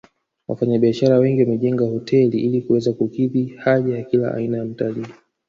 [0.47, 5.05] Wafanyabiashara wengi wamejenga hoteli ili kuweza kukidhi haja ya kila aina ya mtalii